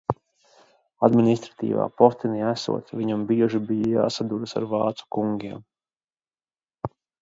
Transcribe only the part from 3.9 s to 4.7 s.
jāsaduras ar